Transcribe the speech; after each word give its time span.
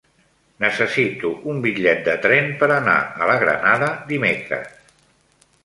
Necessito 0.61 1.31
un 1.51 1.59
bitllet 1.65 2.01
de 2.09 2.15
tren 2.25 2.49
per 2.63 2.71
anar 2.79 2.97
a 3.21 3.29
la 3.33 3.37
Granada 3.47 3.93
dimecres. 4.11 4.77